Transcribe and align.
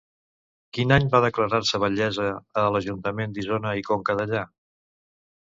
Quin 0.77 0.93
any 0.95 1.03
va 1.11 1.19
declarar-se 1.25 1.81
batllessa 1.83 2.25
a 2.63 2.65
l'Ajuntament 2.77 3.37
d'Isona 3.37 3.77
i 3.83 3.87
Conca 3.93 4.19
Dellà? 4.25 4.45